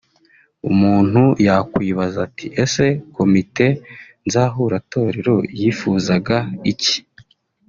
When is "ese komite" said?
2.63-3.65